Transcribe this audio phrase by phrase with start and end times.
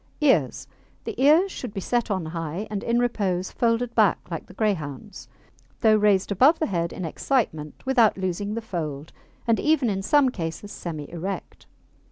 [0.23, 0.67] EARS
[1.03, 5.27] The ears should be set on high, and, in repose, folded back like the Greyhound's,
[5.81, 9.13] though raised above the head in excitement without losing the fold,
[9.45, 11.67] and even, in some cases, semi erect.